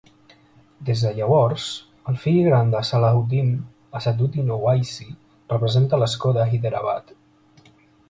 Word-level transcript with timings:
Des 0.85 1.03
de 1.07 1.11
llavors, 1.19 1.65
el 2.13 2.17
fill 2.23 2.39
gran 2.47 2.73
de 2.77 2.81
Salahuddin, 2.91 3.53
Asaduddin 4.01 4.53
Owaisi, 4.59 5.09
representa 5.57 6.05
l'escó 6.05 6.37
de 6.41 6.51
Hyderabad. 6.53 7.19